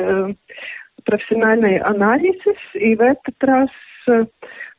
[1.03, 2.35] профессиональный анализ,
[2.75, 3.69] и в этот раз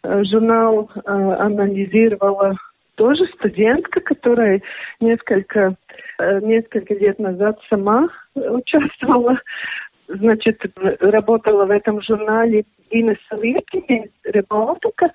[0.04, 2.56] журнал анализировала
[2.96, 4.60] тоже студентка, которая
[5.00, 5.76] несколько,
[6.20, 9.38] несколько лет назад сама участвовала,
[10.08, 10.60] значит,
[11.00, 15.10] работала в этом журнале Инесса Липкина, Рыбалтика.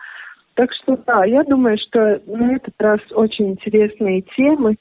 [0.55, 4.77] Так что да, я думаю, что на этот раз очень интересные темы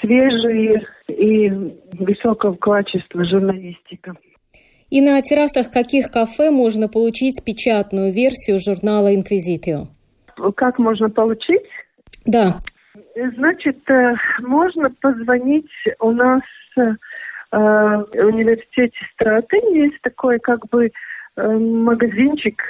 [0.00, 1.48] свежие и
[1.98, 4.14] высокого качества журналистика.
[4.90, 9.86] И на террасах каких кафе можно получить печатную версию журнала «Инквизитио»?
[10.56, 11.66] Как можно получить?
[12.28, 12.54] Да.
[13.36, 16.42] Значит, э, можно позвонить у нас
[16.76, 16.94] э,
[17.50, 19.74] в университете Стратен.
[19.74, 20.90] Есть такой как бы
[21.36, 22.62] э, магазинчик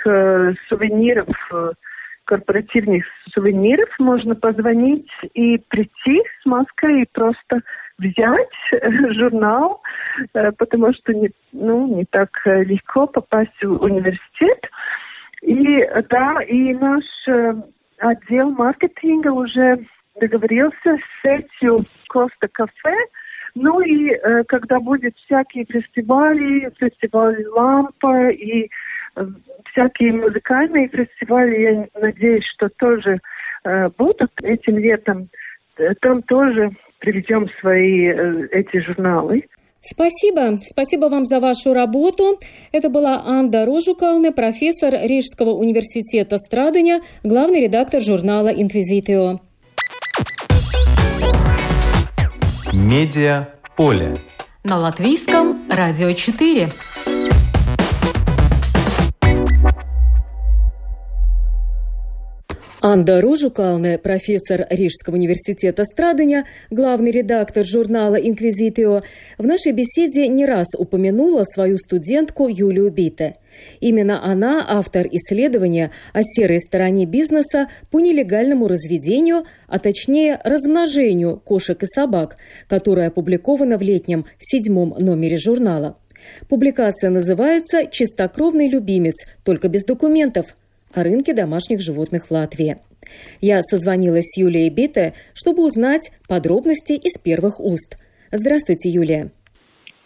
[0.69, 1.29] сувениров
[2.29, 7.63] корпоративных сувениров можно позвонить и прийти с маской и просто
[7.99, 8.49] взять
[9.17, 9.83] журнал,
[10.35, 14.71] э, потому что не, ну, не так легко попасть в университет.
[15.43, 17.55] И да, и наш э,
[17.99, 19.85] отдел маркетинга уже
[20.21, 22.97] договорился с сетью Коста Кафе.
[23.55, 28.69] Ну и э, когда будет всякие фестивали, фестиваль Лампа и
[29.73, 33.21] всякие музыкальные фестивали, я надеюсь, что тоже
[33.65, 35.29] э, будут этим летом.
[35.77, 39.45] Э, там тоже приведем свои э, эти журналы.
[39.81, 40.59] Спасибо.
[40.65, 42.39] Спасибо вам за вашу работу.
[42.73, 49.41] Это была Анда Рожукалне, профессор Рижского университета Страдания, главный редактор журнала «Инквизитио».
[52.73, 54.17] Медиа поле.
[54.65, 56.69] На латвийском радио 4.
[62.81, 69.03] Анда Ружукалне, профессор Рижского университета Страдания, главный редактор журнала «Инквизитио»,
[69.37, 73.35] в нашей беседе не раз упомянула свою студентку Юлию Бите.
[73.81, 81.83] Именно она автор исследования о серой стороне бизнеса по нелегальному разведению, а точнее размножению кошек
[81.83, 82.37] и собак,
[82.69, 85.99] которое опубликовано в летнем седьмом номере журнала.
[86.49, 90.55] Публикация называется «Чистокровный любимец, только без документов»,
[90.95, 92.77] о рынке домашних животных в Латвии.
[93.41, 97.97] Я созвонилась с Юлией Бите, чтобы узнать подробности из первых уст.
[98.33, 99.31] Здравствуйте, Юлия.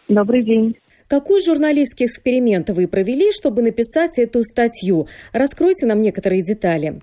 [0.08, 0.76] Добрый день.
[1.08, 5.06] Какой журналистский эксперимент вы провели, чтобы написать эту статью?
[5.32, 7.00] Раскройте нам некоторые детали.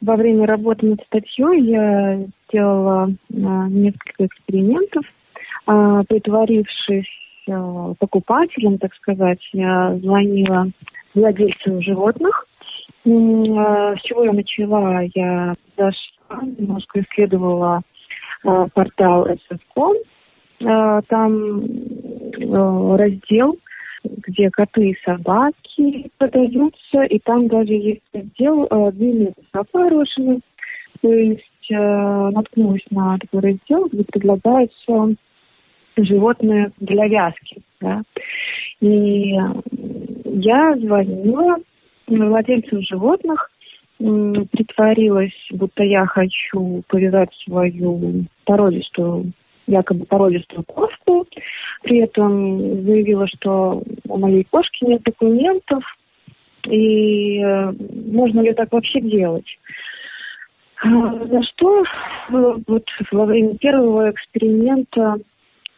[0.00, 5.04] Во время работы над статьей я сделала а, несколько экспериментов,
[5.66, 7.08] а, притворившись
[7.48, 10.70] а, покупателем, так сказать, я звонила
[11.14, 12.46] владельцам животных
[13.04, 15.02] с чего я начала?
[15.14, 17.82] Я зашла, немножко исследовала
[18.44, 19.96] а, портал SS.com.
[20.66, 21.64] А, там
[22.96, 23.58] раздел,
[24.04, 30.40] где коты и собаки продаются, и там даже есть раздел длинные с опорожены.
[31.02, 35.14] То есть наткнулась на такой раздел, где предлагаются
[35.96, 37.62] животные для вязки.
[37.80, 38.02] Да?
[38.80, 39.32] И
[40.24, 41.56] я звонила
[42.06, 43.50] владельцев животных
[43.98, 49.32] притворилась, будто я хочу повязать свою породистую,
[49.66, 51.26] якобы породистую кошку.
[51.82, 55.82] При этом заявила, что у моей кошки нет документов,
[56.66, 57.72] и э,
[58.12, 59.46] можно ли так вообще делать.
[60.82, 61.84] А, за что э,
[62.66, 65.16] вот во время первого эксперимента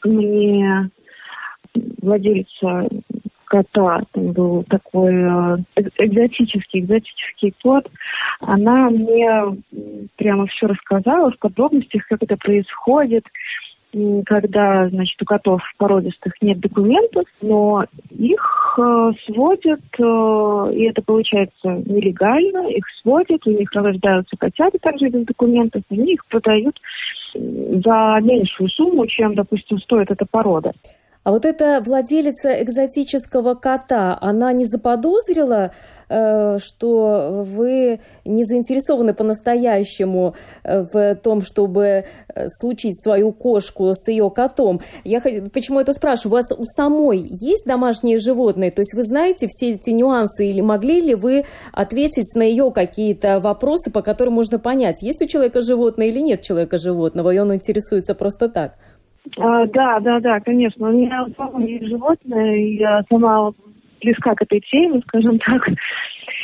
[0.05, 0.91] мне
[2.01, 2.89] владельца
[3.47, 5.57] кота, там был такой э,
[5.99, 7.89] экзотический, экзотический кот,
[8.41, 9.31] она мне
[10.17, 13.25] прямо все рассказала в подробностях, как это происходит,
[14.27, 21.83] когда, значит, у котов породистых нет документов, но их э, сводят, э, и это получается
[21.87, 26.79] нелегально, их сводят, у них рождаются котята также без документов, они их продают
[27.33, 30.73] за меньшую сумму, чем, допустим, стоит эта порода.
[31.27, 35.73] А вот эта владелица экзотического кота, она не заподозрила,
[36.09, 44.07] Э, что вы не заинтересованы по-настоящему э, в том, чтобы э, случить свою кошку с
[44.07, 44.83] ее котом.
[45.03, 46.35] Я почему это спрашиваю?
[46.35, 48.71] У вас у самой есть домашние животные?
[48.71, 53.41] То есть вы знаете все эти нюансы или могли ли вы ответить на ее какие-то
[53.41, 57.53] вопросы, по которым можно понять, есть у человека животное или нет человека животного, и он
[57.53, 58.75] интересуется просто так?
[59.39, 60.89] А, да, да, да, конечно.
[60.89, 63.53] У меня самое есть животное, и я сама
[64.01, 65.69] близка к этой теме, скажем так.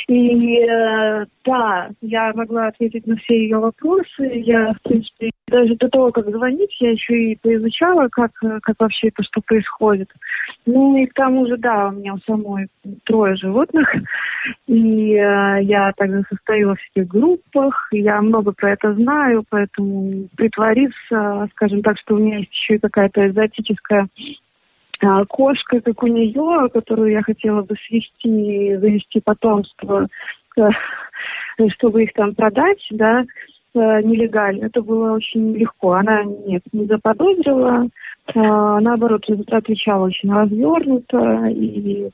[0.08, 4.42] И э, да, я могла ответить на все ее вопросы.
[4.44, 9.08] Я, в принципе, даже до того, как звонить, я еще и поизучала, как, как вообще
[9.08, 10.08] это что происходит.
[10.66, 12.68] Ну и к тому же, да, у меня у самой
[13.04, 13.88] трое животных.
[14.66, 17.88] И э, я также состою во всех группах.
[17.92, 22.80] Я много про это знаю, поэтому притвориться, скажем так, что у меня есть еще и
[22.80, 24.08] какая-то экзотическая
[25.02, 30.06] а, кошка, как у нее, которую я хотела бы свести, завести потомство,
[30.56, 30.68] э,
[31.74, 33.24] чтобы их там продать, да, э,
[33.74, 34.66] нелегально.
[34.66, 35.94] Это было очень легко.
[35.94, 37.88] Она нет, не заподозрила,
[38.34, 42.10] а, наоборот, отвечала очень развернуто и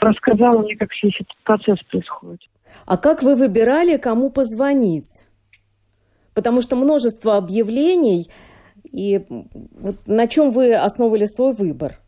[0.00, 2.40] рассказала мне, как весь этот процесс происходит.
[2.86, 5.26] А как вы выбирали, кому позвонить?
[6.34, 8.26] Потому что множество объявлений,
[8.90, 11.98] и вот на чем вы основывали свой выбор?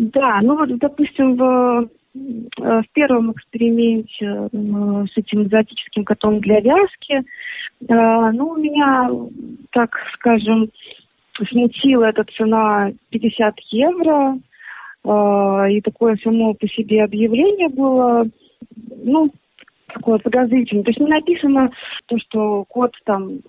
[0.00, 6.60] Да, ну вот, допустим, в, э, в первом эксперименте э, с этим экзотическим котом для
[6.60, 7.22] вязки, э,
[8.32, 9.10] ну, у меня,
[9.72, 10.70] так скажем,
[11.50, 14.38] смутила эта цена 50 евро,
[15.70, 18.26] и такое само по себе объявление было,
[19.02, 19.30] ну,
[19.86, 20.84] такое подозрительное.
[20.84, 21.70] То есть не написано
[22.06, 23.40] то, что кот там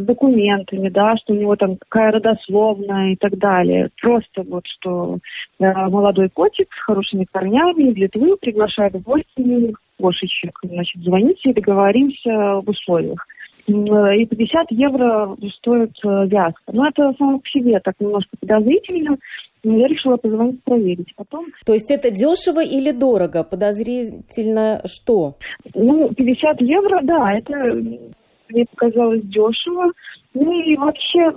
[0.00, 3.90] с документами, да, что у него там какая родословная и так далее.
[4.00, 5.18] Просто вот, что
[5.58, 10.58] э, молодой котик с хорошими корнями в Литву приглашает в гости кошечек.
[10.62, 13.26] Значит, звоните и договоримся об условиях.
[13.66, 16.62] И 50 евро стоит э, вязка.
[16.72, 19.16] Но это само по себе так немножко подозрительно.
[19.64, 21.12] Но я решила позвонить проверить.
[21.16, 21.46] Потом...
[21.64, 23.42] То есть это дешево или дорого?
[23.42, 25.34] Подозрительно что?
[25.74, 27.52] Ну, 50 евро, да, это
[28.48, 29.92] мне показалось дешево.
[30.34, 31.32] Ну и вообще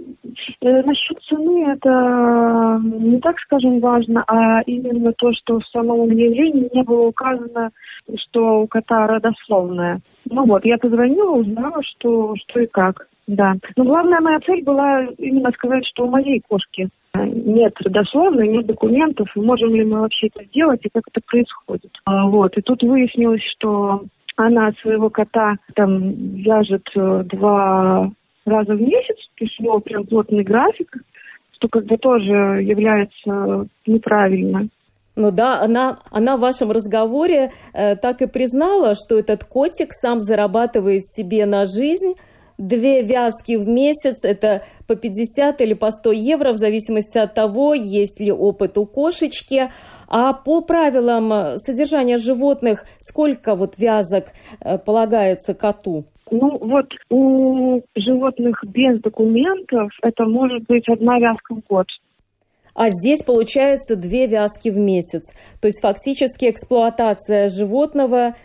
[0.61, 6.69] э, насчет цены это не так, скажем, важно, а именно то, что в самом объявлении
[6.73, 7.69] не было указано,
[8.17, 10.01] что у кота родословная.
[10.29, 13.07] Ну вот, я позвонила, узнала, что, что и как.
[13.27, 13.53] Да.
[13.77, 19.27] Но главная моя цель была именно сказать, что у моей кошки нет родословной, нет документов,
[19.35, 21.91] можем ли мы вообще это сделать и как это происходит.
[22.05, 22.57] А, вот.
[22.57, 24.03] И тут выяснилось, что
[24.45, 28.09] она своего кота там вяжет э, два
[28.45, 30.95] раза в месяц, то есть у него прям плотный график,
[31.55, 34.69] что как бы тоже является неправильно.
[35.17, 40.21] Ну да, она, она в вашем разговоре э, так и признала, что этот котик сам
[40.21, 42.15] зарабатывает себе на жизнь.
[42.59, 47.73] Две вязки в месяц– это по 50 или по 100 евро, в зависимости от того,
[47.73, 49.71] есть ли опыт у кошечки.
[50.09, 54.25] А по правилам э, содержания животных, сколько вот вязок
[54.59, 56.03] э, полагается коту?
[56.31, 61.87] Ну вот у животных без документов это может быть одна вязка в год.
[62.75, 65.31] А здесь получается две вязки в месяц.
[65.61, 68.35] То есть фактически эксплуатация животного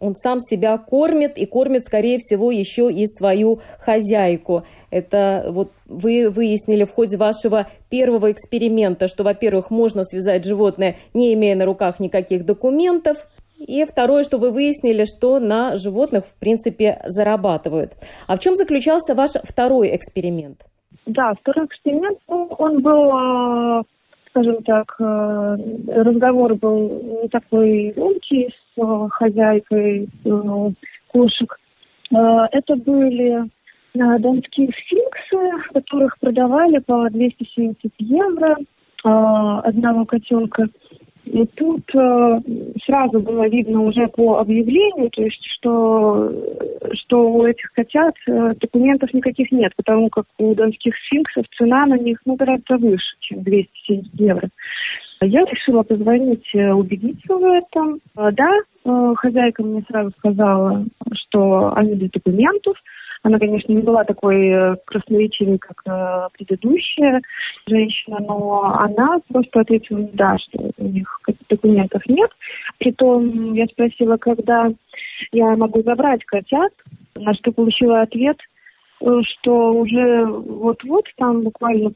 [0.00, 4.64] он сам себя кормит и кормит, скорее всего, еще и свою хозяйку.
[4.90, 11.34] Это вот вы выяснили в ходе вашего первого эксперимента, что, во-первых, можно связать животное, не
[11.34, 13.26] имея на руках никаких документов,
[13.58, 17.92] и второе, что вы выяснили, что на животных, в принципе, зарабатывают.
[18.26, 20.64] А в чем заключался ваш второй эксперимент?
[21.06, 23.82] Да, второй эксперимент, ну, он был, а,
[24.38, 25.56] скажем так, а,
[25.88, 30.08] разговор был не такой громкий с а, хозяйкой
[31.08, 31.58] кошек.
[32.10, 33.44] Это были
[33.94, 38.56] донские сфинксы, которых продавали по 270 евро
[39.02, 40.68] одного котенка.
[41.28, 42.40] И тут э,
[42.86, 46.32] сразу было видно уже по объявлению, то есть, что,
[46.94, 51.98] что у этих котят э, документов никаких нет, потому как у донских сфинксов цена на
[51.98, 54.48] них ну, гораздо выше, чем 270 евро.
[55.22, 58.00] Я решила позвонить, э, убедиться в этом.
[58.16, 58.50] Э, да,
[58.84, 62.76] э, хозяйка мне сразу сказала, что они без документов,
[63.22, 67.20] она, конечно, не была такой э, красноречивой, как э, предыдущая
[67.68, 72.30] женщина, но она просто ответила, да, что у них документов нет.
[72.78, 74.70] Притом я спросила, когда
[75.32, 76.72] я могу забрать котят,
[77.16, 78.38] на что получила ответ,
[79.00, 81.92] что уже вот-вот, там буквально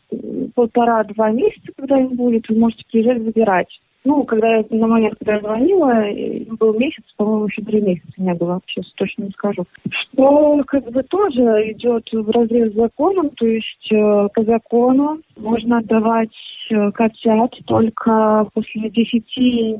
[0.55, 3.81] полтора-два месяца, когда им будет, вы можете приезжать забирать.
[4.05, 8.35] Ну, когда я, на момент, когда я звонила, был месяц, по-моему, еще три месяца не
[8.35, 9.65] было, сейчас точно не скажу.
[9.91, 15.79] Что как бы тоже идет в разрез с законом, то есть э, по закону можно
[15.79, 16.35] отдавать
[16.71, 19.25] э, котят только после 10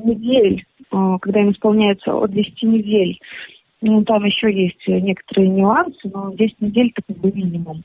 [0.05, 3.19] недель, э, когда им исполняется от 10 недель.
[3.81, 7.83] Ну, там еще есть некоторые нюансы, но 10 недель это как бы минимум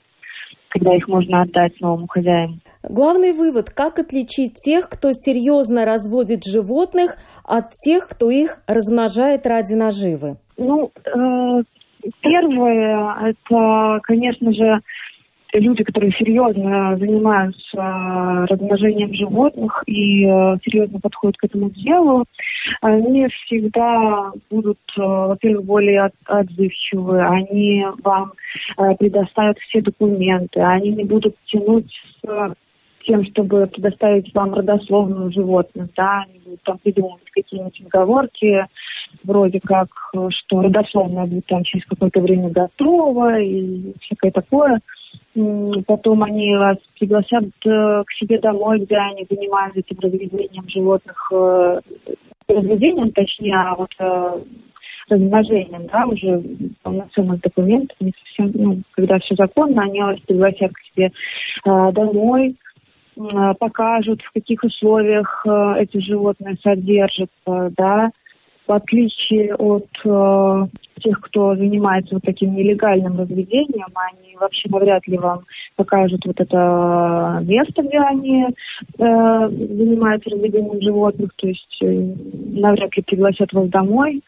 [0.71, 2.59] когда их можно отдать новому хозяину.
[2.83, 9.75] Главный вывод– как отличить тех, кто серьезно разводит животных, от тех, кто их размножает ради
[9.75, 10.37] наживы?
[10.57, 11.62] Ну, э,
[12.21, 14.81] первое– это, конечно же,
[15.55, 22.24] люди, которые серьезно занимаются э, размножением животных и э, серьезно подходят к этому делу,
[22.82, 28.32] они всегда будут, э, во-первых, более отзывчивы, они вам
[28.99, 31.90] предоставят все документы, они не будут тянуть
[32.22, 32.55] с
[33.07, 38.66] тем, чтобы предоставить вам родословную животных, да, они будут там придумывать какие-нибудь оговорки,
[39.24, 44.80] вроде как, что родословная будет там через какое-то время готова и всякое такое.
[45.87, 51.81] Потом они вас пригласят э, к себе домой, где они занимаются этим разведением животных, э,
[52.49, 54.41] разведением, точнее, а вот э,
[55.09, 56.43] размножением, да, уже
[56.83, 61.12] полноценных документов, не совсем, ну, когда все законно, они вас пригласят к себе
[61.64, 62.57] домой,
[63.59, 65.45] покажут, в каких условиях
[65.79, 68.11] эти животные содержатся, да,
[68.69, 70.66] в отличие от э,
[71.01, 75.41] тех, кто занимается вот таким нелегальным разведением, они вообще навряд ли вам
[75.77, 78.49] покажут вот это место, где они э,
[78.99, 82.14] занимаются разведением животных, то есть э,
[82.53, 84.23] навряд ли пригласят вас домой,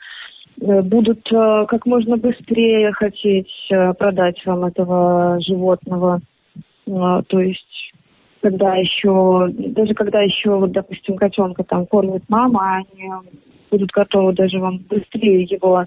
[0.63, 6.23] э, будут э, как можно быстрее хотеть э, продать вам этого животного,
[6.87, 7.67] э, то есть
[8.41, 13.11] когда еще, даже когда еще, вот, допустим, котенка там кормит мама, они
[13.71, 15.87] будут готовы даже вам быстрее его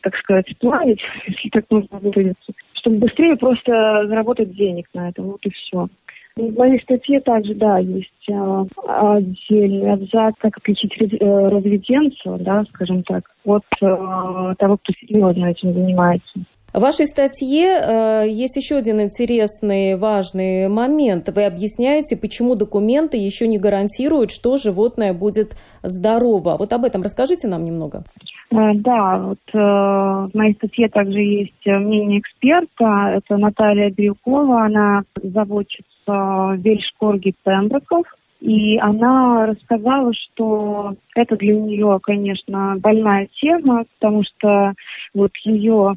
[0.00, 5.44] так сказать, плавить, если так можно выразиться, чтобы быстрее просто заработать денег на это, вот
[5.44, 5.88] и все.
[6.36, 13.02] В моей статье также, да, есть э, отдельный абзац, как отличить э, разведенцию, да, скажем
[13.02, 16.38] так, от э, того, кто серьезно этим занимается.
[16.74, 21.30] В вашей статье э, есть еще один интересный, важный момент.
[21.34, 26.56] Вы объясняете, почему документы еще не гарантируют, что животное будет здорово.
[26.58, 28.04] Вот об этом расскажите нам немного.
[28.50, 33.14] Э, да, вот э, в моей статье также есть мнение эксперта.
[33.16, 34.66] Это Наталья Бирюкова.
[34.66, 38.04] Она заводчица Вельшкорги Пемброков.
[38.40, 44.74] И она рассказала, что это для нее, конечно, больная тема, потому что
[45.12, 45.96] вот ее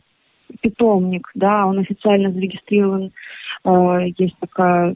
[0.62, 3.12] питомник, да, он официально зарегистрирован,
[3.64, 4.94] э, есть такая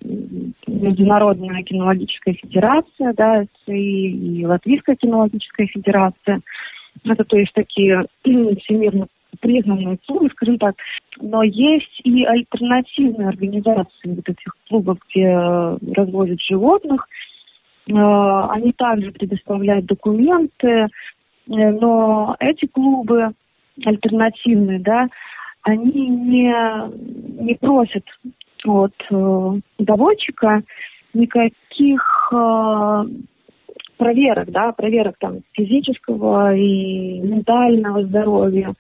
[0.68, 6.42] Международная кинологическая федерация, да, и, и Латвийская кинологическая федерация.
[7.04, 9.08] Это, то есть, такие всемирно
[9.40, 10.76] признанные клубы, скажем так.
[11.20, 15.36] Но есть и альтернативные организации вот этих клубов, где
[15.94, 17.08] разводят животных.
[17.88, 17.94] Э,
[18.50, 20.88] они также предоставляют документы, э,
[21.48, 23.32] но эти клубы
[23.84, 25.08] альтернативные, да,
[25.66, 26.54] они не,
[27.44, 28.04] не просят
[28.66, 30.62] от э, доводчика
[31.14, 33.04] никаких э,
[33.98, 38.74] проверок, да, проверок там физического и ментального здоровья.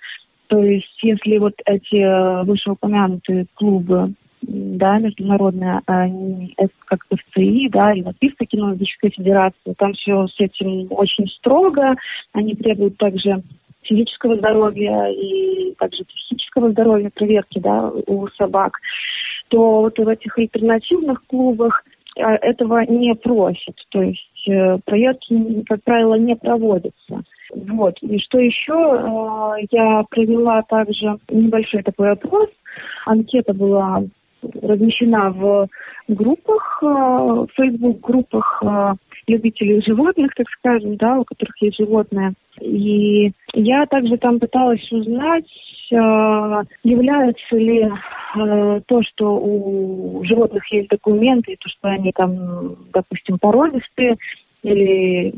[0.47, 6.55] То есть, если вот эти вышеупомянутые клубы, да, международные, они,
[6.85, 11.95] как ФЦИ, да, и Латвийская кинологическая федерация, там все с этим очень строго,
[12.33, 13.41] они требуют также
[13.85, 18.79] физического здоровья и также психического здоровья, проверки да, у собак,
[19.49, 21.83] то вот в этих альтернативных клубах
[22.17, 23.75] э, этого не просят.
[23.89, 27.23] То есть э, проверки, как правило, не проводятся.
[27.53, 27.97] Вот.
[28.01, 32.49] И что еще, э, я провела также небольшой такой опрос.
[33.05, 34.03] Анкета была
[34.61, 35.67] размещена в
[36.07, 38.61] группах, в Facebook-группах
[39.27, 42.33] любителей животных, так скажем, да, у которых есть животные.
[42.61, 45.45] И я также там пыталась узнать,
[45.91, 45.95] э,
[46.83, 54.15] является ли э, то, что у животных есть документы, то, что они там, допустим, породистые,
[54.63, 55.33] или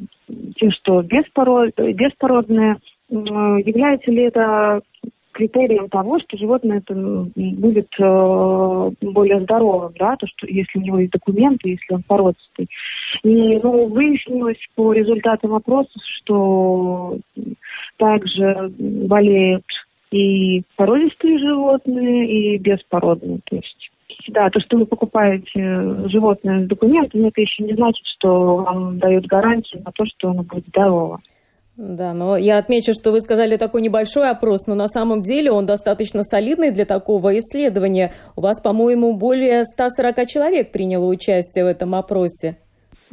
[0.56, 2.78] те, что беспород, беспородные,
[3.10, 4.82] является ли это
[5.38, 6.96] критерием того, что животное это
[7.36, 12.68] будет э, более здоровым, да, то, что если у него есть документы, если он породистый.
[13.24, 17.20] И ну, выяснилось по результатам опросов, что
[17.98, 19.66] также болеют
[20.10, 23.40] и породистые животные, и беспородные.
[23.46, 23.92] То есть
[24.30, 29.28] да, то, что вы покупаете животное с документами, это еще не значит, что вам дают
[29.28, 31.22] гарантию на то, что оно будет здорово.
[31.78, 35.68] Да, но я отмечу, что вы сказали такой небольшой опрос, но на самом деле он
[35.68, 38.14] достаточно солидный для такого исследования.
[38.36, 42.58] У вас, по-моему, более 140 человек приняло участие в этом опросе.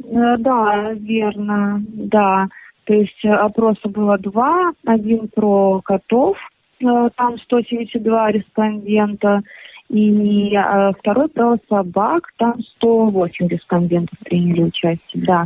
[0.03, 2.47] Э, да, верно, да.
[2.85, 4.71] То есть э, опроса было два.
[4.83, 6.35] Один про котов,
[6.81, 6.85] э,
[7.15, 9.41] там 172 респондента,
[9.89, 10.57] и
[10.97, 15.45] второй про собак, там 108 респондентов приняли участие, да.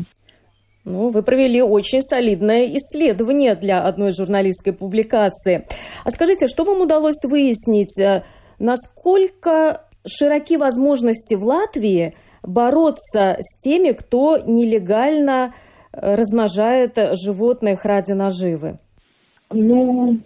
[0.90, 5.68] Ну, вы провели очень солидное исследование для одной журналистской публикации.
[6.04, 8.00] А скажите, что вам удалось выяснить?
[8.00, 8.24] Э,
[8.58, 15.54] насколько широки возможности в Латвии бороться с теми, кто нелегально
[15.94, 18.80] э, размножает животных ради наживы?
[19.52, 20.18] Ну,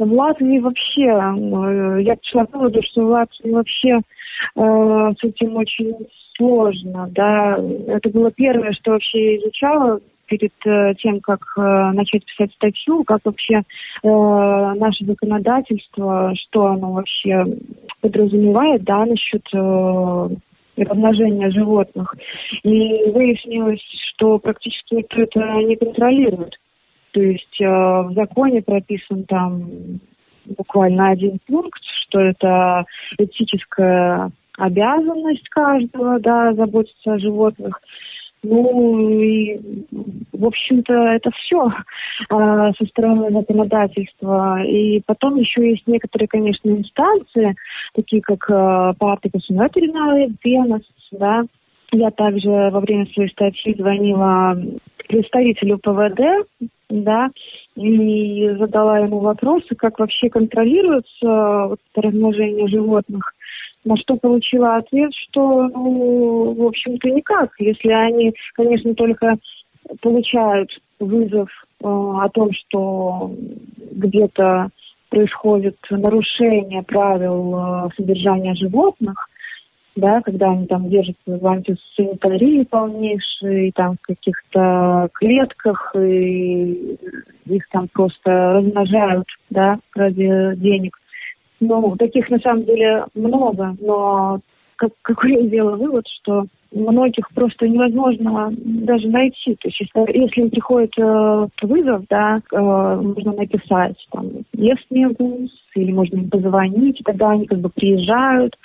[0.00, 4.00] в Латвии вообще, э, я пришла к выводу, что в Латвии вообще
[4.56, 5.94] э, с этим очень
[6.36, 7.58] сложно, да.
[7.88, 11.60] Это было первое, что вообще изучала перед э, тем, как э,
[11.92, 13.62] начать писать статью, как вообще э,
[14.02, 17.44] наше законодательство, что оно вообще
[18.00, 20.28] подразумевает, да, насчет э,
[20.76, 22.14] размножения животных.
[22.62, 26.54] И выяснилось, что практически никто это не контролирует.
[27.12, 30.00] То есть э, в законе прописан там
[30.44, 32.84] буквально один пункт, что это
[33.18, 37.80] этическая обязанность каждого, да, заботиться о животных.
[38.42, 39.58] Ну и,
[40.32, 41.68] в общем-то, это все
[42.28, 44.62] а, со стороны законодательства.
[44.62, 47.56] И потом еще есть некоторые, конечно, инстанции,
[47.94, 50.82] такие как а, Палата государственной Венос,
[51.12, 51.44] да.
[51.92, 54.56] Я также во время своей статьи звонила
[55.08, 56.46] представителю ПВД,
[56.88, 57.30] да,
[57.76, 63.35] и задала ему вопросы, как вообще контролируется вот, размножение животных
[63.86, 67.52] на что получила ответ, что, ну, в общем-то, никак.
[67.58, 69.36] Если они, конечно, только
[70.02, 71.48] получают вызов
[71.80, 73.32] э, о том, что
[73.92, 74.68] где-то
[75.08, 79.28] происходит нарушение правил э, содержания животных,
[79.94, 86.98] да, когда они там держатся в антисанитарии полнейшей, там в каких-то клетках, и
[87.46, 90.98] их там просто размножают, да, ради денег.
[91.60, 94.40] Ну, таких на самом деле много, но
[94.76, 99.54] как, какой я сделала вывод, что многих просто невозможно даже найти.
[99.56, 104.84] То есть если, им приходит э, вызов, да, э, можно написать там «Ест
[105.18, 108.56] гус», или можно им позвонить, и тогда они как бы приезжают,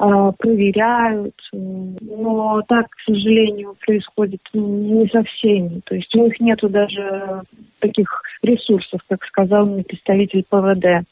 [0.00, 1.34] э, проверяют.
[1.52, 5.80] Но так, к сожалению, происходит не со всеми.
[5.84, 7.42] То есть у них нету даже
[7.80, 8.08] таких
[8.42, 11.06] ресурсов, как сказал мне представитель ПВД.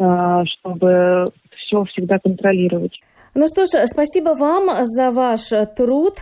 [0.00, 2.98] Э, чтобы все всегда контролировать.
[3.34, 6.14] Ну что ж, спасибо вам за ваш труд.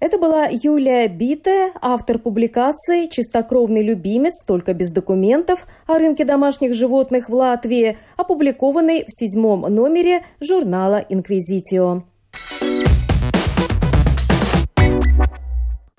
[0.00, 7.28] Это была Юлия Бите, автор публикации «Чистокровный любимец, только без документов» о рынке домашних животных
[7.28, 12.02] в Латвии, опубликованной в седьмом номере журнала «Инквизитио».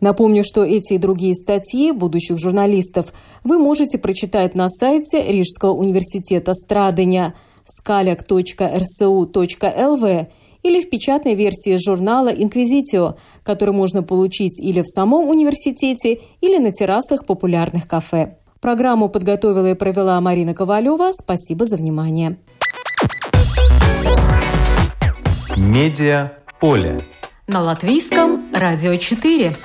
[0.02, 6.54] Напомню, что эти и другие статьи будущих журналистов вы можете прочитать на сайте Рижского университета
[6.54, 7.36] Страдыня
[7.88, 10.28] skalyak.rsu.lv
[10.64, 16.72] или в печатной версии журнала «Инквизитио», который можно получить или в самом университете, или на
[16.72, 18.38] террасах популярных кафе.
[18.60, 21.12] Программу подготовила и провела Марина Ковалева.
[21.14, 22.38] Спасибо за внимание.
[25.56, 27.02] Медиа поле.
[27.47, 29.56] На латвийском радио 4.